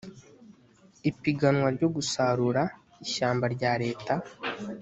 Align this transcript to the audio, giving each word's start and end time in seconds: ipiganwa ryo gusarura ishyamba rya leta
ipiganwa 1.09 1.67
ryo 1.75 1.87
gusarura 1.95 2.61
ishyamba 3.03 3.45
rya 3.55 3.71
leta 3.83 4.13